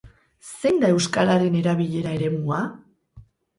Zein 0.51 0.79
da 0.85 0.89
euskararen 0.93 1.59
erabilera 1.61 2.17
eremua? 2.19 2.65